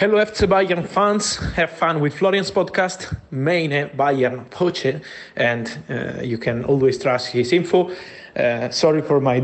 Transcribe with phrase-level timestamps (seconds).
[0.00, 5.02] Hello FC Bayern fans, have fun with Florian's podcast, Meine Bayern Poche,
[5.36, 7.90] and uh, you can always trust his info.
[8.34, 9.42] Uh, sorry for my,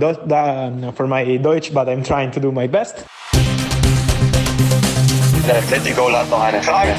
[0.95, 3.05] for my Deutsch, but I'm trying to do my best.
[5.47, 6.95] Der Atletico hat noch eine Frage.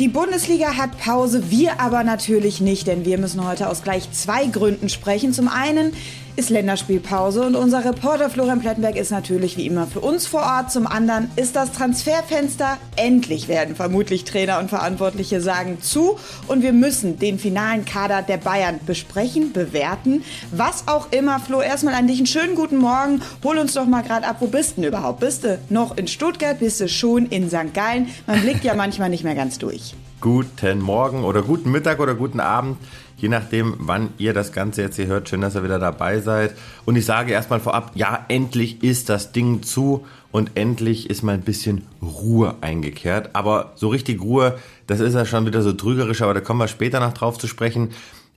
[0.00, 4.46] Die Bundesliga hat Pause, wir aber natürlich nicht, denn wir müssen heute aus gleich zwei
[4.46, 5.32] Gründen sprechen.
[5.32, 5.92] Zum einen
[6.36, 10.72] ist Länderspielpause und unser Reporter Florian Plettenberg ist natürlich wie immer für uns vor Ort.
[10.72, 16.18] Zum anderen ist das Transferfenster endlich werden vermutlich Trainer und Verantwortliche sagen zu
[16.48, 21.38] und wir müssen den finalen Kader der Bayern besprechen, bewerten, was auch immer.
[21.38, 23.22] Flo, erstmal an dich einen schönen guten Morgen.
[23.44, 25.20] Hol uns doch mal gerade ab, wo bist du denn überhaupt?
[25.20, 26.58] Bist du noch in Stuttgart?
[26.58, 27.72] Bist du schon in St.
[27.74, 28.08] Gallen?
[28.26, 29.94] Man blickt ja manchmal nicht mehr ganz durch.
[30.20, 32.78] Guten Morgen oder guten Mittag oder guten Abend
[33.16, 35.28] je nachdem, wann ihr das Ganze jetzt hier hört.
[35.28, 36.54] Schön, dass ihr wieder dabei seid.
[36.84, 41.32] Und ich sage erstmal vorab, ja, endlich ist das Ding zu und endlich ist mal
[41.32, 43.30] ein bisschen Ruhe eingekehrt.
[43.34, 46.68] Aber so richtig Ruhe, das ist ja schon wieder so trügerisch, aber da kommen wir
[46.68, 47.90] später noch drauf zu sprechen.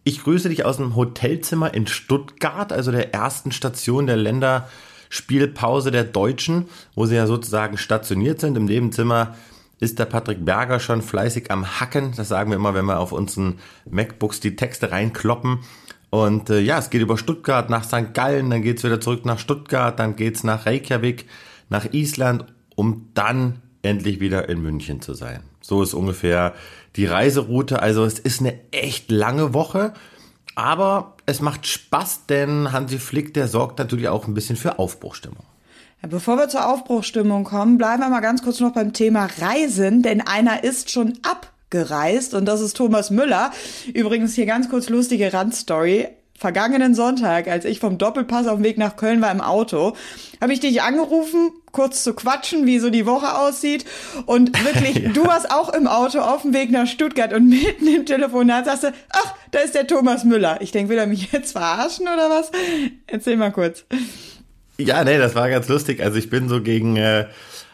[0.03, 6.05] Ich grüße dich aus dem Hotelzimmer in Stuttgart, also der ersten Station der Länderspielpause der
[6.05, 8.55] Deutschen, wo sie ja sozusagen stationiert sind.
[8.55, 9.36] Im Nebenzimmer
[9.80, 12.14] ist der Patrick Berger schon fleißig am Hacken.
[12.16, 15.59] Das sagen wir immer, wenn wir auf unseren MacBooks die Texte reinkloppen.
[16.09, 18.14] Und äh, ja, es geht über Stuttgart nach St.
[18.14, 21.25] Gallen, dann geht's wieder zurück nach Stuttgart, dann geht's nach Reykjavik,
[21.70, 25.44] nach Island, um dann endlich wieder in München zu sein.
[25.61, 26.53] So ist ungefähr
[26.95, 27.81] die Reiseroute.
[27.81, 29.94] Also es ist eine echt lange Woche,
[30.55, 35.45] aber es macht Spaß, denn Hansi Flick, der sorgt natürlich auch ein bisschen für Aufbruchstimmung.
[36.03, 40.22] Bevor wir zur Aufbruchstimmung kommen, bleiben wir mal ganz kurz noch beim Thema Reisen, denn
[40.22, 43.52] einer ist schon abgereist und das ist Thomas Müller.
[43.94, 46.09] Übrigens hier ganz kurz lustige Randstory.
[46.38, 49.95] Vergangenen Sonntag, als ich vom Doppelpass auf dem Weg nach Köln war im Auto,
[50.39, 53.84] habe ich dich angerufen, kurz zu quatschen, wie so die Woche aussieht.
[54.28, 55.09] Und wirklich, ja.
[55.09, 58.83] du warst auch im Auto auf dem Weg nach Stuttgart und mitten im Telefonat sagst
[58.83, 60.61] du, ach, da ist der Thomas Müller.
[60.61, 62.52] Ich denke, will er mich jetzt verarschen oder was?
[63.08, 63.83] Erzähl mal kurz.
[64.80, 66.02] Ja, nee, das war ganz lustig.
[66.02, 67.27] Also ich bin so gegen äh,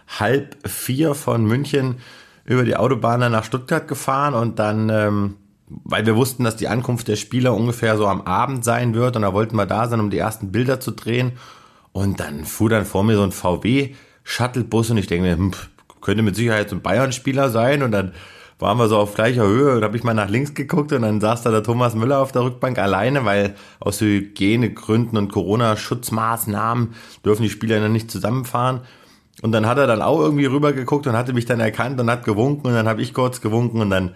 [0.08, 1.98] halb vier von München
[2.46, 5.36] über die Autobahn nach Stuttgart gefahren und dann, ähm,
[5.68, 9.22] weil wir wussten, dass die Ankunft der Spieler ungefähr so am Abend sein wird und
[9.22, 11.34] da wollten wir da sein, um die ersten Bilder zu drehen.
[11.92, 15.52] Und dann fuhr dann vor mir so ein VW-Shuttlebus und ich denke mir, hm,
[16.02, 18.14] könnte mit Sicherheit so ein Bayern-Spieler sein und dann
[18.60, 21.20] waren wir so auf gleicher Höhe und habe ich mal nach links geguckt und dann
[21.20, 26.94] saß da der Thomas Müller auf der Rückbank alleine, weil aus Hygienegründen und Corona-Schutzmaßnahmen
[27.26, 28.82] dürfen die Spieler dann nicht zusammenfahren.
[29.42, 32.10] Und dann hat er dann auch irgendwie rüber geguckt und hatte mich dann erkannt und
[32.10, 34.12] hat gewunken und dann habe ich kurz gewunken und dann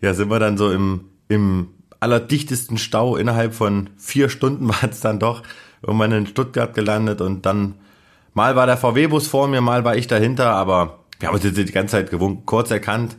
[0.00, 1.68] ja, sind wir dann so im, im
[2.00, 5.42] allerdichtesten Stau innerhalb von vier Stunden war es dann doch
[5.82, 7.74] irgendwann in Stuttgart gelandet und dann
[8.34, 11.56] mal war der VW-Bus vor mir, mal war ich dahinter, aber wir haben uns jetzt
[11.56, 13.16] die ganze Zeit gewunken, kurz erkannt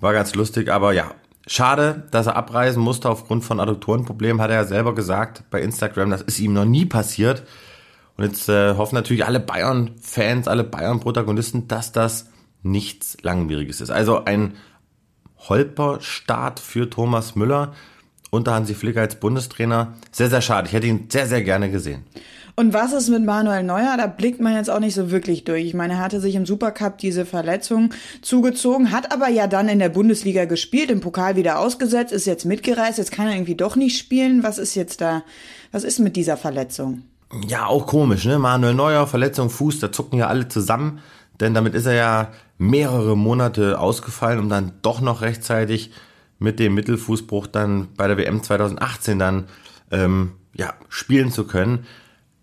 [0.00, 1.12] war ganz lustig, aber ja,
[1.46, 6.10] schade, dass er abreisen musste aufgrund von Adduktorenproblemen, hat er ja selber gesagt bei Instagram,
[6.10, 7.42] das ist ihm noch nie passiert.
[8.16, 12.28] Und jetzt äh, hoffen natürlich alle Bayern-Fans, alle Bayern-Protagonisten, dass das
[12.62, 13.90] nichts Langwieriges ist.
[13.90, 14.54] Also ein
[15.48, 17.74] Holperstart für Thomas Müller
[18.30, 19.94] unter Hansi Flick als Bundestrainer.
[20.10, 20.68] Sehr, sehr schade.
[20.68, 22.04] Ich hätte ihn sehr, sehr gerne gesehen.
[22.56, 23.96] Und was ist mit Manuel Neuer?
[23.96, 25.64] Da blickt man jetzt auch nicht so wirklich durch.
[25.64, 27.92] Ich meine, er hatte sich im Supercup diese Verletzung
[28.22, 32.44] zugezogen, hat aber ja dann in der Bundesliga gespielt, im Pokal wieder ausgesetzt, ist jetzt
[32.44, 34.44] mitgereist, jetzt kann er irgendwie doch nicht spielen.
[34.44, 35.24] Was ist jetzt da,
[35.72, 37.02] was ist mit dieser Verletzung?
[37.48, 38.38] Ja, auch komisch, ne?
[38.38, 41.00] Manuel Neuer, Verletzung Fuß, da zucken ja alle zusammen,
[41.40, 42.28] denn damit ist er ja
[42.58, 45.90] mehrere Monate ausgefallen, um dann doch noch rechtzeitig
[46.38, 49.46] mit dem Mittelfußbruch dann bei der WM 2018 dann
[49.90, 51.86] ähm, ja, spielen zu können.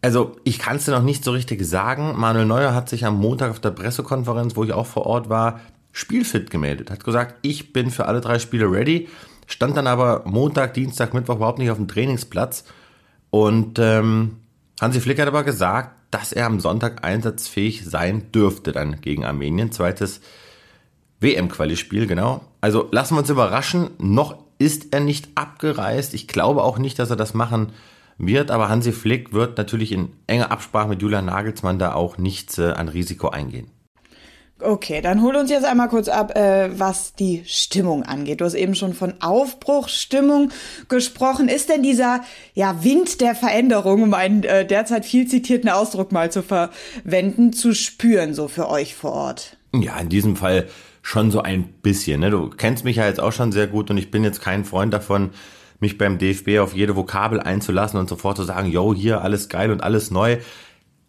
[0.01, 2.15] Also ich kann es dir noch nicht so richtig sagen.
[2.17, 5.61] Manuel Neuer hat sich am Montag auf der Pressekonferenz, wo ich auch vor Ort war,
[5.91, 6.89] spielfit gemeldet.
[6.89, 9.09] Hat gesagt, ich bin für alle drei Spiele ready.
[9.45, 12.63] Stand dann aber Montag, Dienstag, Mittwoch überhaupt nicht auf dem Trainingsplatz.
[13.29, 14.37] Und ähm,
[14.79, 19.71] Hansi Flick hat aber gesagt, dass er am Sonntag einsatzfähig sein dürfte dann gegen Armenien.
[19.71, 20.21] Zweites
[21.19, 22.41] WM-Quali-Spiel, genau.
[22.59, 23.91] Also lassen wir uns überraschen.
[23.99, 26.13] Noch ist er nicht abgereist.
[26.15, 27.75] Ich glaube auch nicht, dass er das machen wird,
[28.51, 32.71] aber Hansi Flick wird natürlich in enger Absprache mit Julian Nagelsmann da auch nichts äh,
[32.71, 33.67] an Risiko eingehen.
[34.63, 38.41] Okay, dann hol uns jetzt einmal kurz ab, äh, was die Stimmung angeht.
[38.41, 40.51] Du hast eben schon von Aufbruchsstimmung
[40.87, 41.47] gesprochen.
[41.47, 42.21] Ist denn dieser
[42.53, 47.73] ja, Wind der Veränderung, um einen äh, derzeit viel zitierten Ausdruck mal zu verwenden, zu
[47.73, 49.57] spüren, so für euch vor Ort?
[49.73, 50.67] Ja, in diesem Fall
[51.01, 52.19] schon so ein bisschen.
[52.19, 52.29] Ne?
[52.29, 54.93] Du kennst mich ja jetzt auch schon sehr gut und ich bin jetzt kein Freund
[54.93, 55.31] davon,
[55.81, 59.71] mich beim DFB auf jede Vokabel einzulassen und sofort zu sagen, yo, hier alles geil
[59.71, 60.37] und alles neu.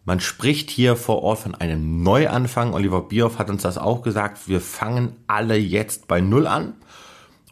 [0.05, 2.73] Man spricht hier vor Ort von einem Neuanfang.
[2.73, 4.49] Oliver Bierhoff hat uns das auch gesagt.
[4.49, 6.73] Wir fangen alle jetzt bei Null an.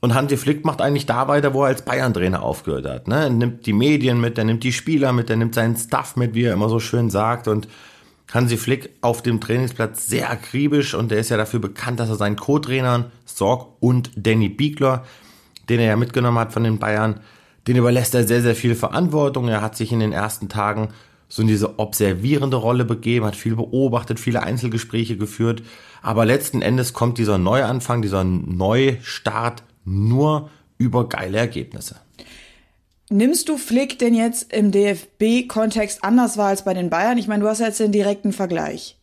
[0.01, 3.07] Und Hansi Flick macht eigentlich da weiter, wo er als Bayern-Trainer aufgehört hat.
[3.07, 3.23] Ne?
[3.23, 6.33] Er nimmt die Medien mit, er nimmt die Spieler mit, er nimmt seinen Stuff mit,
[6.33, 7.47] wie er immer so schön sagt.
[7.47, 7.68] Und
[8.33, 12.15] Hansi Flick auf dem Trainingsplatz sehr akribisch und er ist ja dafür bekannt, dass er
[12.15, 15.03] seinen Co-Trainern Sorg und Danny Biegler,
[15.69, 17.19] den er ja mitgenommen hat von den Bayern,
[17.67, 19.47] den überlässt er sehr, sehr viel Verantwortung.
[19.47, 20.89] Er hat sich in den ersten Tagen
[21.27, 25.63] so in diese observierende Rolle begeben, hat viel beobachtet, viele Einzelgespräche geführt.
[26.01, 31.95] Aber letzten Endes kommt dieser Neuanfang, dieser Neustart nur über geile Ergebnisse.
[33.09, 37.17] Nimmst du Flick denn jetzt im DFB-Kontext anders wahr als bei den Bayern?
[37.17, 38.97] Ich meine, du hast jetzt den direkten Vergleich.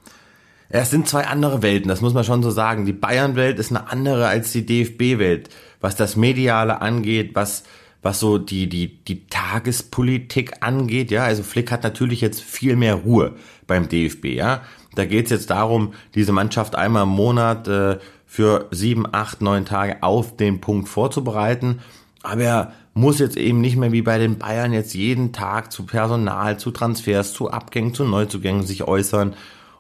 [0.71, 2.85] Es sind zwei andere Welten, das muss man schon so sagen.
[2.85, 5.49] Die Bayern-Welt ist eine andere als die DFB-Welt,
[5.81, 7.65] was das Mediale angeht, was
[8.03, 12.95] was so die, die, die Tagespolitik angeht, ja, also Flick hat natürlich jetzt viel mehr
[12.95, 13.35] Ruhe
[13.67, 14.63] beim DFB, ja.
[14.95, 19.65] Da geht es jetzt darum, diese Mannschaft einmal im Monat äh, für sieben, acht, neun
[19.65, 21.81] Tage auf den Punkt vorzubereiten.
[22.23, 25.87] Aber er muss jetzt eben nicht mehr wie bei den Bayern jetzt jeden Tag zu
[25.87, 29.35] Personal, zu Transfers, zu Abgängen, zu Neuzugängen sich äußern.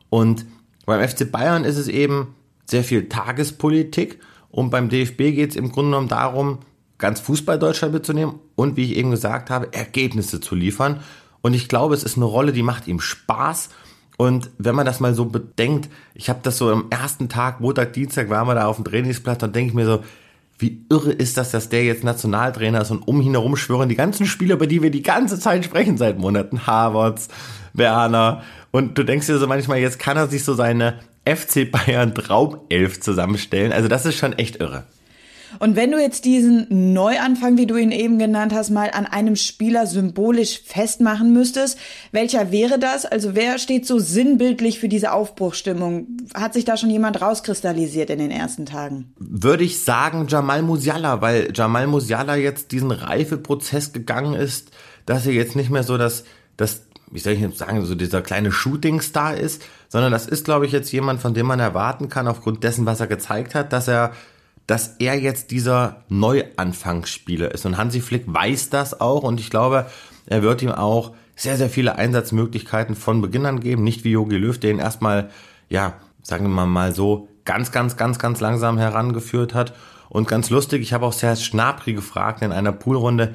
[0.08, 0.46] Und
[0.86, 2.34] beim FC Bayern ist es eben
[2.64, 6.58] sehr viel Tagespolitik und beim DFB geht es im Grunde genommen darum,
[6.98, 7.58] ganz Fußball
[7.90, 11.00] mitzunehmen und wie ich eben gesagt habe, Ergebnisse zu liefern.
[11.40, 13.70] Und ich glaube, es ist eine Rolle, die macht ihm Spaß.
[14.16, 17.92] Und wenn man das mal so bedenkt, ich habe das so am ersten Tag, Montag,
[17.92, 20.02] Dienstag, waren wir da auf dem Trainingsplatz, dann denke ich mir so,
[20.58, 23.94] wie irre ist das, dass der jetzt Nationaltrainer ist und um ihn herum schwören die
[23.94, 27.28] ganzen Spieler, über die wir die ganze Zeit sprechen seit Monaten, Havertz,
[27.74, 28.42] Werner.
[28.72, 30.98] Und du denkst dir so manchmal, jetzt kann er sich so seine
[31.36, 33.72] FC Bayern Traumelf zusammenstellen.
[33.72, 34.84] Also das ist schon echt irre.
[35.58, 39.36] Und wenn du jetzt diesen Neuanfang, wie du ihn eben genannt hast, mal an einem
[39.36, 41.78] Spieler symbolisch festmachen müsstest,
[42.12, 43.06] welcher wäre das?
[43.06, 46.06] Also wer steht so sinnbildlich für diese Aufbruchstimmung?
[46.34, 49.12] Hat sich da schon jemand rauskristallisiert in den ersten Tagen?
[49.18, 54.70] Würde ich sagen Jamal Musiala, weil Jamal Musiala jetzt diesen Reifeprozess gegangen ist,
[55.06, 56.24] dass er jetzt nicht mehr so das,
[56.56, 60.66] das wie soll ich jetzt sagen, so dieser kleine Shootingstar ist, sondern das ist, glaube
[60.66, 63.88] ich, jetzt jemand, von dem man erwarten kann, aufgrund dessen, was er gezeigt hat, dass
[63.88, 64.12] er
[64.68, 67.64] dass er jetzt dieser Neuanfangsspieler ist.
[67.64, 69.86] Und Hansi Flick weiß das auch und ich glaube,
[70.26, 73.82] er wird ihm auch sehr, sehr viele Einsatzmöglichkeiten von Beginn an geben.
[73.82, 75.30] Nicht wie Jogi Löw, der ihn erstmal,
[75.70, 79.72] ja, sagen wir mal so, ganz, ganz, ganz, ganz langsam herangeführt hat.
[80.10, 83.34] Und ganz lustig, ich habe auch Serge Schnapri gefragt in einer Poolrunde.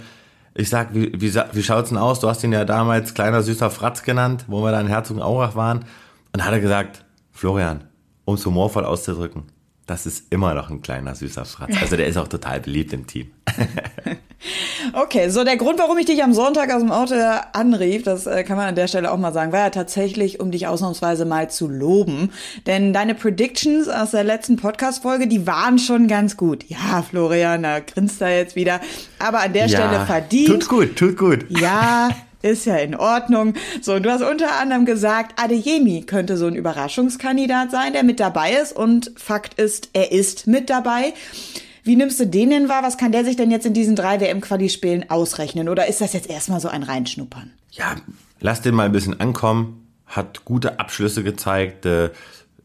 [0.55, 2.19] Ich sag, wie, wie, wie schaut's denn aus?
[2.19, 5.85] Du hast ihn ja damals kleiner süßer Fratz genannt, wo wir da in Herzogenaurach waren.
[6.31, 7.85] Und hat er gesagt, Florian,
[8.25, 9.43] um es humorvoll auszudrücken,
[9.85, 11.75] das ist immer noch ein kleiner süßer Fratz.
[11.81, 13.31] Also der ist auch total beliebt im Team.
[14.93, 17.15] okay, so der Grund, warum ich dich am Sonntag aus dem Auto
[17.51, 20.51] anrief, das äh, kann man an der Stelle auch mal sagen, war ja tatsächlich, um
[20.51, 22.31] dich ausnahmsweise mal zu loben.
[22.65, 26.63] Denn deine Predictions aus der letzten Podcast-Folge, die waren schon ganz gut.
[26.69, 28.79] Ja, Florian, da grinst er jetzt wieder.
[29.19, 30.47] Aber an der ja, Stelle verdient.
[30.47, 31.45] Tut gut, tut gut.
[31.49, 32.09] Ja,
[32.43, 33.53] ist ja in Ordnung.
[33.81, 38.19] So, und du hast unter anderem gesagt, Adeyemi könnte so ein Überraschungskandidat sein, der mit
[38.19, 38.75] dabei ist.
[38.75, 41.13] Und Fakt ist, er ist mit dabei.
[41.83, 42.83] Wie nimmst du den denn wahr?
[42.83, 45.67] Was kann der sich denn jetzt in diesen drei WM-Quali-Spielen ausrechnen?
[45.67, 47.51] Oder ist das jetzt erstmal so ein Reinschnuppern?
[47.71, 47.95] Ja,
[48.39, 49.87] lass den mal ein bisschen ankommen.
[50.05, 51.85] Hat gute Abschlüsse gezeigt.
[51.85, 52.11] Äh,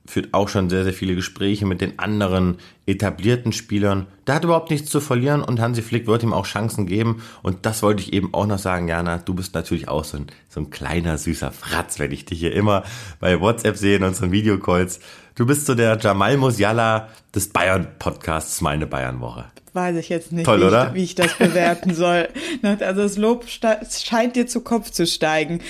[0.09, 4.07] führt auch schon sehr, sehr viele Gespräche mit den anderen etablierten Spielern.
[4.27, 7.23] Der hat überhaupt nichts zu verlieren und Hansi Flick wird ihm auch Chancen geben.
[7.43, 10.27] Und das wollte ich eben auch noch sagen, Jana, du bist natürlich auch so ein,
[10.49, 12.85] so ein kleiner, süßer Fratz, wenn ich dich hier immer
[13.21, 15.01] bei WhatsApp sehe in unseren Videocalls.
[15.39, 20.61] Du bist so der Jamal Musiala des Bayern-Podcasts Meine Bayern-Woche weiß ich jetzt nicht, Toll,
[20.61, 22.29] wie, ich, wie, ich, das bewerten soll.
[22.63, 25.61] Also das Lob scheint dir zu Kopf zu steigen.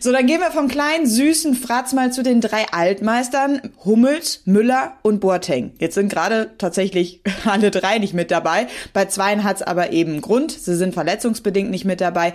[0.00, 3.60] So, dann gehen wir vom kleinen, süßen Fratz mal zu den drei Altmeistern.
[3.84, 5.70] Hummels, Müller und Boateng.
[5.78, 8.66] Jetzt sind gerade tatsächlich alle drei nicht mit dabei.
[8.92, 10.50] Bei zweien hat's aber eben Grund.
[10.50, 12.32] Sie sind verletzungsbedingt nicht mit dabei.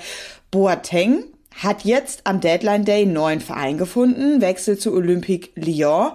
[0.52, 1.26] Boateng
[1.58, 6.12] hat jetzt am Deadline Day einen neuen Verein gefunden, wechselt zu Olympique Lyon.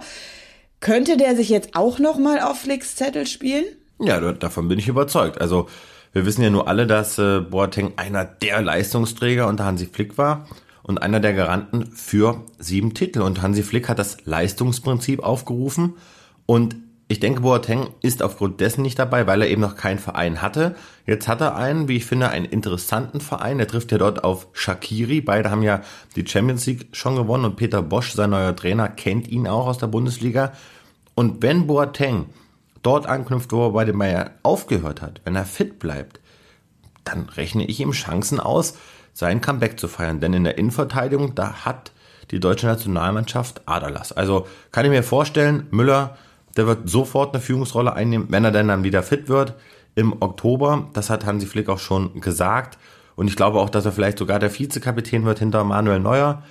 [0.83, 3.63] Könnte der sich jetzt auch noch mal auf Flicks Zettel spielen?
[4.01, 5.39] Ja, davon bin ich überzeugt.
[5.39, 5.69] Also
[6.11, 10.45] wir wissen ja nur alle, dass äh, Boateng einer der Leistungsträger unter Hansi Flick war
[10.81, 13.21] und einer der Garanten für sieben Titel.
[13.21, 15.93] Und Hansi Flick hat das Leistungsprinzip aufgerufen
[16.47, 16.75] und
[17.07, 20.75] ich denke, Boateng ist aufgrund dessen nicht dabei, weil er eben noch keinen Verein hatte.
[21.05, 23.59] Jetzt hat er einen, wie ich finde, einen interessanten Verein.
[23.59, 25.21] Er trifft ja dort auf Shakiri.
[25.21, 25.81] Beide haben ja
[26.15, 29.77] die Champions League schon gewonnen und Peter Bosch, sein neuer Trainer, kennt ihn auch aus
[29.77, 30.53] der Bundesliga.
[31.15, 32.25] Und wenn Boateng
[32.81, 36.19] dort anknüpft, wo er bei dem Bayern aufgehört hat, wenn er fit bleibt,
[37.03, 38.77] dann rechne ich ihm Chancen aus,
[39.13, 40.19] sein Comeback zu feiern.
[40.19, 41.91] Denn in der Innenverteidigung, da hat
[42.31, 44.11] die deutsche Nationalmannschaft Aderlass.
[44.11, 46.17] Also kann ich mir vorstellen, Müller,
[46.55, 49.55] der wird sofort eine Führungsrolle einnehmen, wenn er denn dann wieder fit wird
[49.95, 50.89] im Oktober.
[50.93, 52.77] Das hat Hansi Flick auch schon gesagt.
[53.15, 56.43] Und ich glaube auch, dass er vielleicht sogar der Vizekapitän wird hinter Manuel Neuer.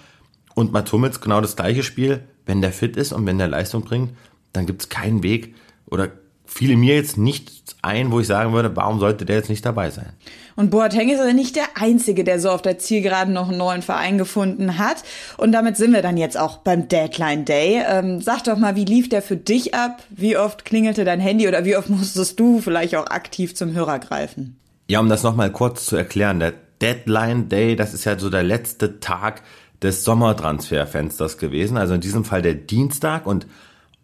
[0.54, 2.28] Und Mats Hummels genau das gleiche Spiel.
[2.47, 4.12] Wenn der fit ist und wenn der Leistung bringt,
[4.52, 5.54] dann gibt es keinen Weg
[5.87, 6.09] oder
[6.52, 9.90] fiele mir jetzt nicht ein, wo ich sagen würde, warum sollte der jetzt nicht dabei
[9.90, 10.12] sein?
[10.54, 13.82] Und Boateng ist aber nicht der Einzige, der so auf der Zielgeraden noch einen neuen
[13.82, 15.02] Verein gefunden hat.
[15.38, 17.82] Und damit sind wir dann jetzt auch beim Deadline Day.
[17.87, 20.02] Ähm, sag doch mal, wie lief der für dich ab?
[20.11, 23.99] Wie oft klingelte dein Handy oder wie oft musstest du vielleicht auch aktiv zum Hörer
[23.99, 24.56] greifen?
[24.88, 28.42] Ja, um das nochmal kurz zu erklären, der Deadline Day, das ist ja so der
[28.42, 29.42] letzte Tag
[29.82, 31.76] des Sommertransferfensters gewesen.
[31.76, 33.47] Also in diesem Fall der Dienstag und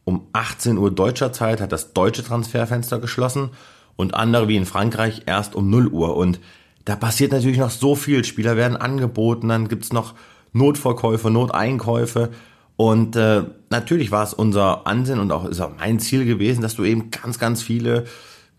[0.08, 3.50] um 18 Uhr deutscher Zeit hat das deutsche Transferfenster geschlossen
[3.94, 6.16] und andere wie in Frankreich erst um 0 Uhr.
[6.16, 6.40] Und
[6.86, 8.24] da passiert natürlich noch so viel.
[8.24, 10.14] Spieler werden angeboten, dann gibt's noch
[10.54, 12.30] Notverkäufe, Noteinkäufe.
[12.76, 16.74] Und äh, natürlich war es unser Ansinn und auch ist auch mein Ziel gewesen, dass
[16.74, 18.06] du eben ganz, ganz viele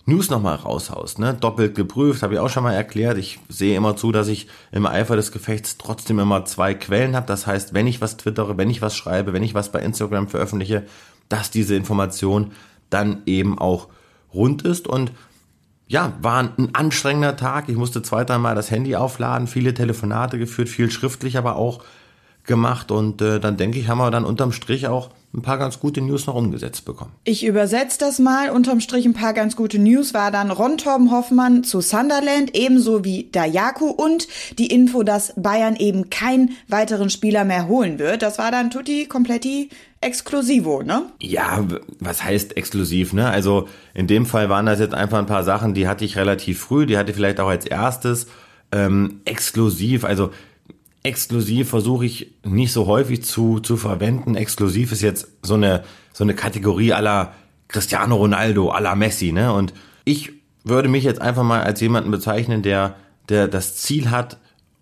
[0.05, 1.17] News nochmal raushaust.
[1.17, 1.33] Ne?
[1.33, 3.17] Doppelt geprüft, habe ich auch schon mal erklärt.
[3.17, 7.25] Ich sehe immer zu, dass ich im Eifer des Gefechts trotzdem immer zwei Quellen habe.
[7.25, 10.27] Das heißt, wenn ich was twittere, wenn ich was schreibe, wenn ich was bei Instagram
[10.27, 10.83] veröffentliche,
[11.29, 12.51] dass diese Information
[12.89, 13.87] dann eben auch
[14.33, 14.87] rund ist.
[14.87, 15.11] Und
[15.87, 17.69] ja, war ein anstrengender Tag.
[17.69, 21.83] Ich musste zwei, dreimal das Handy aufladen, viele Telefonate geführt, viel schriftlich aber auch
[22.45, 22.91] gemacht.
[22.91, 26.01] Und äh, dann denke ich, haben wir dann unterm Strich auch ein paar ganz gute
[26.01, 27.11] News noch umgesetzt bekommen.
[27.23, 28.49] Ich übersetze das mal.
[28.49, 33.05] Unterm Strich ein paar ganz gute News war dann Ron Torben Hoffmann zu Sunderland, ebenso
[33.05, 38.23] wie Dayaku und die Info, dass Bayern eben keinen weiteren Spieler mehr holen wird.
[38.23, 39.69] Das war dann tutti completi
[40.01, 41.03] exklusivo, ne?
[41.21, 41.65] Ja,
[41.99, 43.29] was heißt exklusiv, ne?
[43.29, 46.59] Also in dem Fall waren das jetzt einfach ein paar Sachen, die hatte ich relativ
[46.59, 48.27] früh, die hatte ich vielleicht auch als erstes.
[48.71, 50.31] Ähm, exklusiv, also
[51.03, 54.35] exklusiv versuche ich nicht so häufig zu, zu verwenden.
[54.35, 57.33] Exklusiv ist jetzt so eine, so eine Kategorie aller
[57.67, 59.53] Cristiano Ronaldo, aller Messi, ne?
[59.53, 59.73] Und
[60.05, 60.31] ich
[60.63, 62.95] würde mich jetzt einfach mal als jemanden bezeichnen, der,
[63.27, 64.37] der das Ziel hat,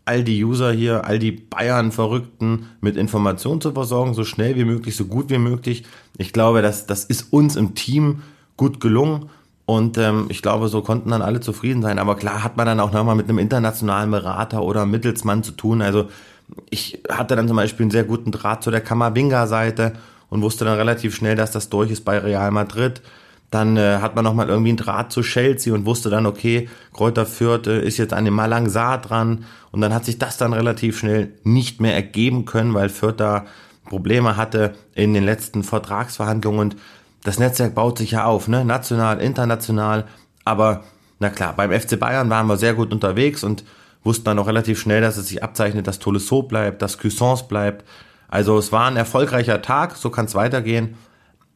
[0.08, 4.96] all die User hier, all die Bayern-Verrückten mit Informationen zu versorgen, so schnell wie möglich,
[4.96, 5.84] so gut wie möglich.
[6.18, 8.24] Ich glaube, das, das ist uns im Team
[8.56, 9.30] gut gelungen.
[9.66, 12.00] Und ähm, ich glaube, so konnten dann alle zufrieden sein.
[12.00, 15.82] Aber klar hat man dann auch nochmal mit einem internationalen Berater oder Mittelsmann zu tun.
[15.82, 16.08] Also
[16.70, 19.94] ich hatte dann zum Beispiel einen sehr guten Draht zu der Kammerwinger-Seite
[20.30, 23.02] und wusste dann relativ schnell, dass das durch ist bei Real Madrid.
[23.50, 27.26] Dann äh, hat man nochmal irgendwie einen Draht zu Chelsea und wusste dann, okay, Kräuter
[27.26, 29.46] Fürth äh, ist jetzt an dem Malang Saar dran.
[29.72, 33.46] Und dann hat sich das dann relativ schnell nicht mehr ergeben können, weil Fürth da
[33.86, 36.60] Probleme hatte in den letzten Vertragsverhandlungen.
[36.60, 36.76] Und
[37.24, 38.66] das Netzwerk baut sich ja auf, ne?
[38.66, 40.06] national, international.
[40.44, 40.84] Aber
[41.20, 43.64] na klar, beim FC Bayern waren wir sehr gut unterwegs und
[44.04, 47.86] wussten dann auch relativ schnell, dass es sich abzeichnet, dass Tolisso bleibt, dass Cuisance bleibt.
[48.28, 50.96] Also es war ein erfolgreicher Tag, so kann es weitergehen.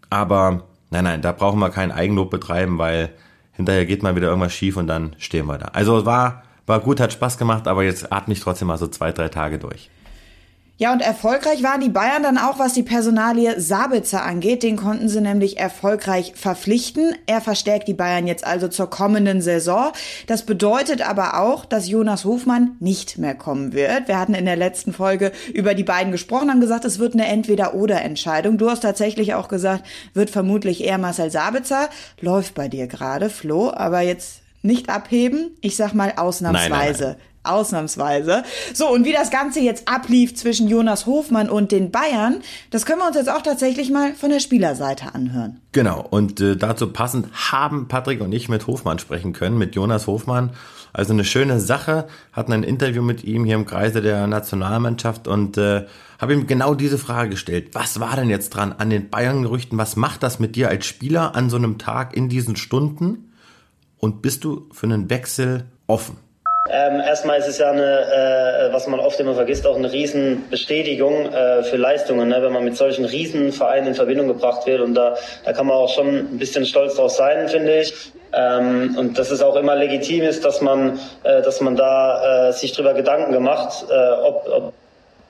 [0.09, 3.09] Aber nein, nein, da brauchen wir keinen Eigenlob betreiben, weil
[3.53, 5.69] hinterher geht mal wieder irgendwas schief und dann stehen wir da.
[5.73, 9.11] Also war, war gut, hat Spaß gemacht, aber jetzt atme ich trotzdem mal so zwei,
[9.11, 9.89] drei Tage durch.
[10.81, 14.63] Ja, und erfolgreich waren die Bayern dann auch, was die Personalie Sabitzer angeht.
[14.63, 17.13] Den konnten sie nämlich erfolgreich verpflichten.
[17.27, 19.91] Er verstärkt die Bayern jetzt also zur kommenden Saison.
[20.25, 24.07] Das bedeutet aber auch, dass Jonas Hofmann nicht mehr kommen wird.
[24.07, 27.27] Wir hatten in der letzten Folge über die beiden gesprochen, haben gesagt, es wird eine
[27.27, 28.57] Entweder-Oder-Entscheidung.
[28.57, 29.85] Du hast tatsächlich auch gesagt,
[30.15, 31.89] wird vermutlich eher Marcel Sabitzer.
[32.21, 35.51] Läuft bei dir gerade, Flo, aber jetzt nicht abheben.
[35.61, 36.71] Ich sag mal ausnahmsweise.
[36.71, 37.30] Nein, nein, nein.
[37.43, 38.43] Ausnahmsweise.
[38.73, 42.99] So, und wie das Ganze jetzt ablief zwischen Jonas Hofmann und den Bayern, das können
[42.99, 45.59] wir uns jetzt auch tatsächlich mal von der Spielerseite anhören.
[45.71, 50.07] Genau, und äh, dazu passend haben Patrick und ich mit Hofmann sprechen können, mit Jonas
[50.07, 50.51] Hofmann.
[50.93, 55.57] Also eine schöne Sache, hatten ein Interview mit ihm hier im Kreise der Nationalmannschaft und
[55.57, 55.85] äh,
[56.19, 57.69] habe ihm genau diese Frage gestellt.
[57.73, 59.77] Was war denn jetzt dran an den Bayern-Gerüchten?
[59.77, 63.31] Was macht das mit dir als Spieler an so einem Tag in diesen Stunden?
[63.97, 66.17] Und bist du für einen Wechsel offen?
[66.69, 71.33] Ähm, erstmal ist es ja eine, äh, was man oft immer vergisst, auch eine Riesenbestätigung
[71.33, 72.41] äh, für Leistungen, ne?
[72.43, 74.79] wenn man mit solchen Riesenvereinen in Verbindung gebracht wird.
[74.79, 78.11] Und da, da kann man auch schon ein bisschen stolz drauf sein, finde ich.
[78.31, 82.53] Ähm, und dass es auch immer legitim ist, dass man, äh, dass man da äh,
[82.53, 84.73] sich drüber Gedanken gemacht, äh, ob, ob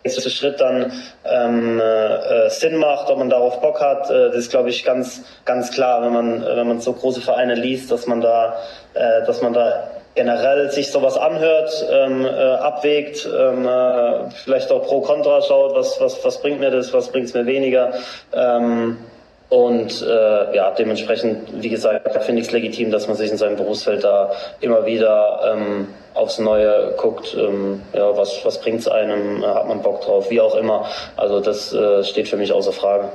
[0.04, 0.92] nächste Schritt dann
[1.24, 5.24] ähm, äh, Sinn macht, ob man darauf Bock hat, äh, das ist glaube ich ganz
[5.46, 8.56] ganz klar, wenn man wenn man so große Vereine liest, dass man da
[8.96, 14.84] äh, dass man da generell sich sowas anhört, ähm, äh, abwägt, ähm, äh, vielleicht auch
[14.86, 17.94] pro Contra schaut, was, was, was bringt mir das, was bringt es mir weniger.
[18.34, 18.98] Ähm,
[19.50, 23.58] und äh, ja, dementsprechend, wie gesagt, finde ich es legitim, dass man sich in seinem
[23.58, 25.88] Berufsfeld da immer wieder ähm,
[26.22, 30.40] aufs Neue guckt, ähm, ja, was, was bringt's einem, äh, hat man Bock drauf, wie
[30.40, 30.86] auch immer.
[31.18, 33.10] Also das äh, steht für mich außer Frage.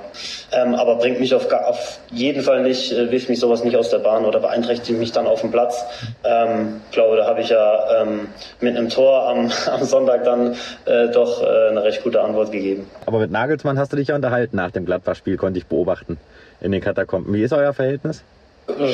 [0.52, 3.90] Ähm, aber bringt mich auf, auf jeden Fall nicht, äh, wirft mich sowas nicht aus
[3.90, 5.84] der Bahn oder beeinträchtigt mich dann auf dem Platz.
[6.25, 8.28] Ähm, glaube, da habe ich ja ähm,
[8.60, 12.90] mit einem Tor am, am Sonntag dann äh, doch äh, eine recht gute Antwort gegeben.
[13.06, 16.18] Aber mit Nagelsmann hast du dich ja unterhalten nach dem Gladbach-Spiel, konnte ich beobachten
[16.60, 17.32] in den Katakomben.
[17.34, 18.25] Wie ist euer Verhältnis?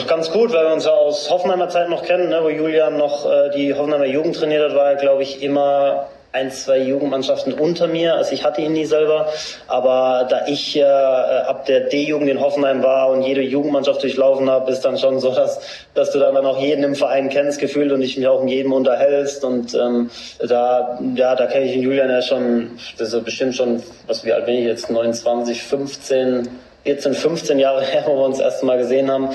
[0.06, 3.24] Ganz gut, weil wir uns ja aus Hoffenheimer Zeit noch kennen, ne, wo Julian noch
[3.24, 7.86] äh, die Hoffenheimer Jugend trainiert hat, war er, glaube ich, immer ein, zwei Jugendmannschaften unter
[7.86, 8.14] mir.
[8.14, 9.28] Also ich hatte ihn nie selber.
[9.68, 14.70] Aber da ich äh, ab der D-Jugend in Hoffenheim war und jede Jugendmannschaft durchlaufen habe,
[14.70, 15.60] ist dann schon so, dass,
[15.94, 18.72] dass du dann auch jeden im Verein kennst, gefühlt und dich mich auch mit jedem
[18.72, 19.44] unterhältst.
[19.44, 20.10] Und ähm,
[20.46, 24.32] da, ja, da kenne ich den Julian ja schon, das ist bestimmt schon, was wie
[24.32, 26.48] alt bin ich jetzt, 29, 15,
[26.84, 29.30] 14, 15 Jahre her, wo wir uns das erste Mal gesehen haben.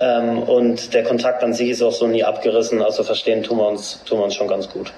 [0.00, 2.82] Ähm, und der Kontakt an sich ist auch so nie abgerissen.
[2.82, 4.92] Also verstehen tun wir uns, tun wir uns schon ganz gut.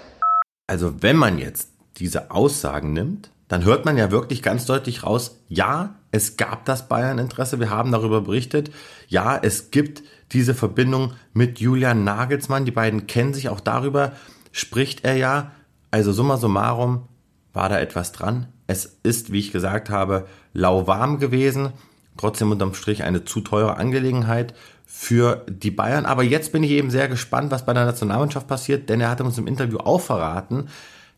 [0.67, 5.39] Also wenn man jetzt diese Aussagen nimmt, dann hört man ja wirklich ganz deutlich raus,
[5.49, 8.71] ja, es gab das Bayern-Interesse, wir haben darüber berichtet,
[9.09, 14.13] ja, es gibt diese Verbindung mit Julian Nagelsmann, die beiden kennen sich, auch darüber
[14.51, 15.53] spricht er ja,
[15.91, 17.07] also summa summarum
[17.53, 18.49] war da etwas dran.
[18.67, 21.73] Es ist, wie ich gesagt habe, lauwarm gewesen,
[22.17, 24.55] trotzdem unterm Strich eine zu teure Angelegenheit
[24.87, 26.07] für die Bayern.
[26.07, 29.21] Aber jetzt bin ich eben sehr gespannt, was bei der Nationalmannschaft passiert, denn er hat
[29.21, 30.69] uns im Interview auch verraten,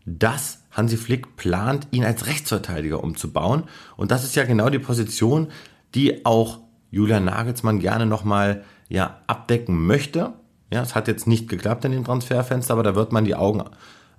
[0.07, 3.65] dass Hansi Flick plant, ihn als Rechtsverteidiger umzubauen.
[3.97, 5.49] Und das ist ja genau die Position,
[5.95, 6.61] die auch
[6.91, 10.33] Julian Nagelsmann gerne nochmal ja, abdecken möchte.
[10.73, 13.65] Ja, es hat jetzt nicht geklappt in dem Transferfenster, aber da wird man die Augen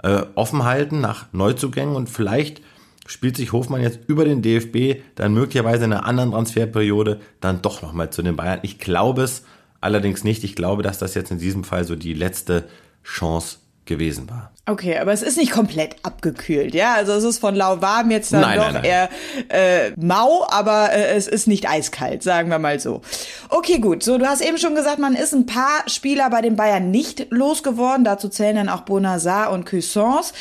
[0.04, 2.62] äh, offen halten nach Neuzugängen und vielleicht
[3.08, 7.82] spielt sich Hofmann jetzt über den DFB dann möglicherweise in einer anderen Transferperiode dann doch
[7.82, 8.60] nochmal zu den Bayern.
[8.62, 9.44] Ich glaube es
[9.82, 10.44] allerdings nicht.
[10.44, 12.66] Ich glaube, dass das jetzt in diesem Fall so die letzte
[13.04, 14.52] Chance gewesen war.
[14.66, 16.96] Okay, aber es ist nicht komplett abgekühlt, ja?
[16.96, 18.84] Also es ist von lauwarm jetzt dann nein, doch nein, nein.
[18.84, 19.10] eher
[19.48, 23.02] äh, mau, aber äh, es ist nicht eiskalt, sagen wir mal so.
[23.48, 24.04] Okay, gut.
[24.04, 27.28] So, du hast eben schon gesagt, man ist ein paar Spieler bei den Bayern nicht
[27.30, 28.04] losgeworden.
[28.04, 30.34] Dazu zählen dann auch Bonazar und Cuissance.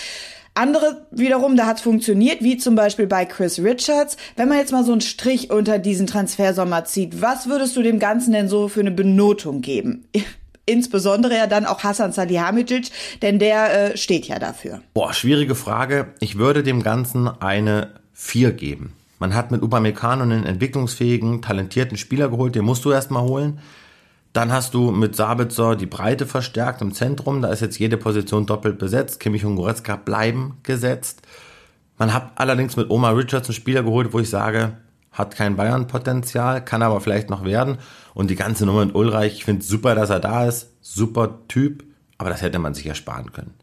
[0.57, 4.17] Andere wiederum, da hat es funktioniert, wie zum Beispiel bei Chris Richards.
[4.37, 7.99] Wenn man jetzt mal so einen Strich unter diesen Transfersommer zieht, was würdest du dem
[7.99, 10.09] Ganzen denn so für eine Benotung geben?
[10.67, 12.91] Insbesondere ja dann auch Hassan Salihamidzic,
[13.23, 14.81] denn der äh, steht ja dafür.
[14.95, 16.09] Boah, schwierige Frage.
[16.19, 18.93] Ich würde dem Ganzen eine 4 geben.
[19.19, 23.61] Man hat mit Upamecano einen entwicklungsfähigen, talentierten Spieler geholt, den musst du erstmal holen.
[24.37, 27.41] Dann hast du mit Sabitzer die Breite verstärkt im Zentrum.
[27.41, 29.19] Da ist jetzt jede Position doppelt besetzt.
[29.19, 31.23] Kimmich und Goretzka bleiben gesetzt.
[31.97, 34.77] Man hat allerdings mit Omar Richards einen Spieler geholt, wo ich sage,
[35.11, 37.79] hat kein Bayern-Potenzial, kann aber vielleicht noch werden.
[38.13, 40.69] Und die ganze Nummer mit Ulreich, ich finde super, dass er da ist.
[40.83, 41.85] Super Typ.
[42.19, 43.55] Aber das hätte man sich ersparen können.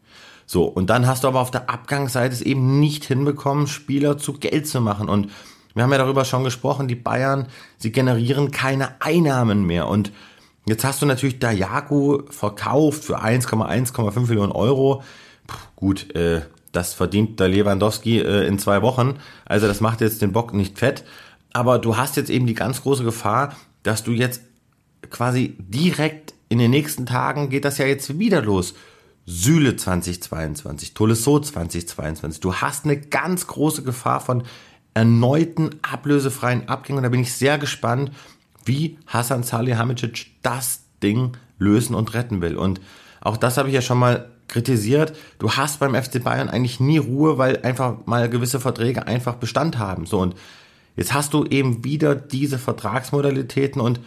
[0.44, 4.32] So, und dann hast du aber auf der Abgangsseite es eben nicht hinbekommen, Spieler zu
[4.32, 5.08] Geld zu machen.
[5.08, 5.30] Und
[5.74, 7.46] wir haben ja darüber schon gesprochen, die Bayern,
[7.78, 9.86] sie generieren keine Einnahmen mehr.
[9.86, 10.10] Und
[10.66, 15.02] Jetzt hast du natürlich Dayaku verkauft für 1,1,5 Millionen Euro.
[15.46, 19.18] Puh, gut, äh, das verdient der Lewandowski äh, in zwei Wochen.
[19.44, 21.04] Also das macht jetzt den Bock nicht fett.
[21.52, 24.42] Aber du hast jetzt eben die ganz große Gefahr, dass du jetzt
[25.10, 28.74] quasi direkt in den nächsten Tagen geht das ja jetzt wieder los.
[29.26, 32.40] Süle 2022, Tolisso 2022.
[32.40, 34.42] Du hast eine ganz große Gefahr von
[34.92, 37.02] erneuten ablösefreien Abgängen.
[37.02, 38.12] Da bin ich sehr gespannt,
[38.64, 42.56] wie Hasan Salihamidzic das Ding lösen und retten will.
[42.56, 42.80] Und
[43.20, 45.16] auch das habe ich ja schon mal kritisiert.
[45.38, 49.78] Du hast beim FC Bayern eigentlich nie Ruhe, weil einfach mal gewisse Verträge einfach Bestand
[49.78, 50.06] haben.
[50.06, 50.34] So und
[50.96, 54.00] jetzt hast du eben wieder diese Vertragsmodalitäten und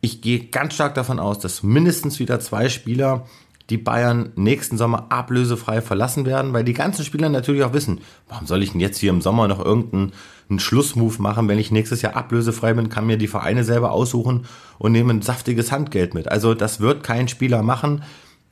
[0.00, 3.26] ich gehe ganz stark davon aus, dass mindestens wieder zwei Spieler
[3.70, 8.46] die Bayern nächsten Sommer ablösefrei verlassen werden, weil die ganzen Spieler natürlich auch wissen, warum
[8.46, 10.12] soll ich denn jetzt hier im Sommer noch irgendeinen
[10.58, 14.46] Schlussmove machen, wenn ich nächstes Jahr ablösefrei bin, kann mir die Vereine selber aussuchen
[14.78, 16.28] und nehme ein saftiges Handgeld mit.
[16.28, 18.02] Also das wird kein Spieler machen.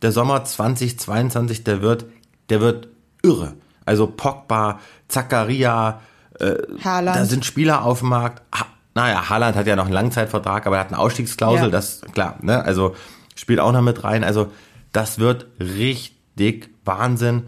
[0.00, 2.06] Der Sommer 2022, der wird,
[2.48, 2.88] der wird
[3.22, 3.54] irre.
[3.84, 6.00] Also Pogba, Zakaria,
[6.38, 8.42] äh, da sind Spieler auf dem Markt.
[8.54, 11.70] Ha, naja, Haaland hat ja noch einen Langzeitvertrag, aber er hat eine Ausstiegsklausel, ja.
[11.70, 12.64] das klar, ne?
[12.64, 12.94] Also
[13.34, 14.24] spielt auch noch mit rein.
[14.24, 14.50] Also
[14.92, 17.44] das wird richtig Wahnsinn.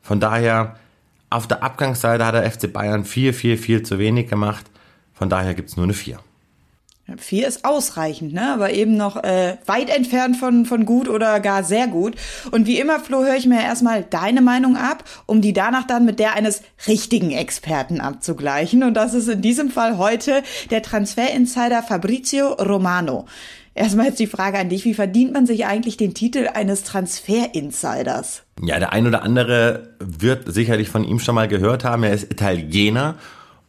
[0.00, 0.76] Von daher,
[1.32, 4.66] auf der Abgangsseite hat der FC Bayern viel, viel, viel zu wenig gemacht.
[5.12, 6.18] Von daher gibt's nur eine 4.
[7.18, 8.52] Vier ist ausreichend, ne?
[8.52, 12.14] aber eben noch äh, weit entfernt von, von gut oder gar sehr gut.
[12.52, 16.04] Und wie immer, Flo, höre ich mir erstmal deine Meinung ab, um die danach dann
[16.04, 18.84] mit der eines richtigen Experten abzugleichen.
[18.84, 23.26] Und das ist in diesem Fall heute der Transferinsider Fabrizio Romano.
[23.74, 28.42] Erstmal jetzt die Frage an dich, wie verdient man sich eigentlich den Titel eines Transfer-Insiders?
[28.62, 32.02] Ja, der ein oder andere wird sicherlich von ihm schon mal gehört haben.
[32.02, 33.16] Er ist Italiener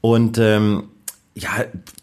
[0.02, 0.90] und ähm,
[1.36, 1.50] ja,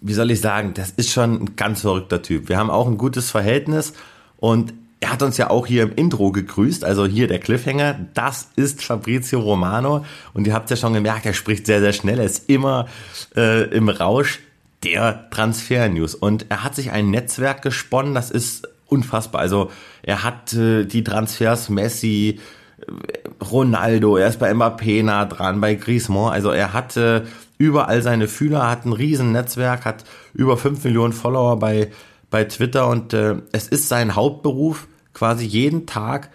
[0.01, 2.49] wie soll ich sagen, das ist schon ein ganz verrückter Typ.
[2.49, 3.93] Wir haben auch ein gutes Verhältnis
[4.39, 7.99] und er hat uns ja auch hier im Intro gegrüßt, also hier der Cliffhanger.
[8.15, 12.19] Das ist Fabrizio Romano und ihr habt ja schon gemerkt, er spricht sehr, sehr schnell.
[12.19, 12.87] Er ist immer
[13.37, 14.41] äh, im Rausch
[14.85, 16.15] der Transfer-News.
[16.15, 19.41] Und er hat sich ein Netzwerk gesponnen, das ist unfassbar.
[19.41, 19.71] Also
[20.03, 22.41] er hat äh, die Transfers Messi,
[22.81, 26.33] äh, Ronaldo, er ist bei Mbappé nah dran, bei Griezmann.
[26.33, 27.27] Also er hatte
[27.59, 31.91] überall seine Fühler, hat ein riesen Netzwerk, hat über fünf Millionen Follower bei,
[32.31, 36.31] bei Twitter und äh, es ist sein Hauptberuf, quasi jeden Tag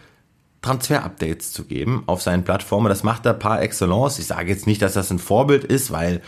[0.61, 2.89] Transfer-Updates zu geben auf seinen Plattformen.
[2.89, 4.17] Das macht er par excellence.
[4.17, 6.21] Ich sage jetzt nicht, dass das ein Vorbild ist, weil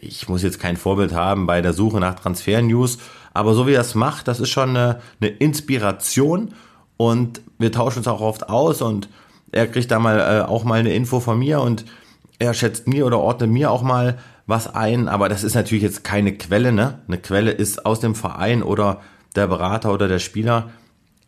[0.00, 2.98] ich muss jetzt kein Vorbild haben bei der Suche nach Transfer-News,
[3.34, 6.54] aber so wie er es macht, das ist schon eine, eine Inspiration
[6.96, 9.08] und wir tauschen uns auch oft aus und
[9.52, 11.84] er kriegt da mal äh, auch mal eine Info von mir und
[12.38, 16.04] er schätzt mir oder ordnet mir auch mal was ein, aber das ist natürlich jetzt
[16.04, 17.00] keine Quelle, ne?
[17.08, 19.00] Eine Quelle ist aus dem Verein oder
[19.34, 20.70] der Berater oder der Spieler.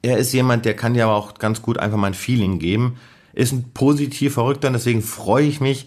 [0.02, 2.96] Er ist jemand, der kann ja auch ganz gut einfach mal ein Feeling geben.
[3.32, 5.87] Ist ein positiv Verrückter und deswegen freue ich mich,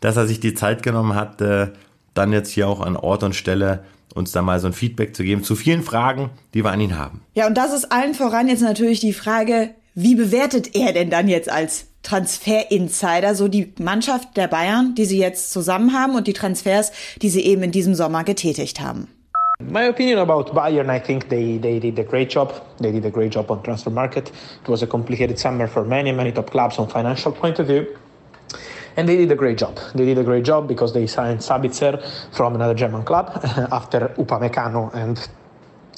[0.00, 1.68] dass er sich die Zeit genommen hat, äh,
[2.14, 5.24] dann jetzt hier auch an Ort und Stelle uns da mal so ein Feedback zu
[5.24, 7.22] geben zu vielen Fragen, die wir an ihn haben.
[7.34, 11.28] Ja, und das ist allen voran jetzt natürlich die Frage, wie bewertet er denn dann
[11.28, 16.32] jetzt als Transfer-Insider so die Mannschaft der Bayern, die sie jetzt zusammen haben und die
[16.32, 19.08] Transfers, die sie eben in diesem Sommer getätigt haben?
[19.60, 22.52] My opinion about Bayern, I think they, they did a great job.
[22.80, 24.32] They did a great job on transfer market.
[24.62, 27.86] It was a complicated summer for many, many top clubs on financial point of view.
[28.96, 29.78] And they did a great job.
[29.94, 32.02] They did a great job because they signed Sabitzer
[32.34, 33.30] from another German club
[33.72, 35.28] after Upamecano and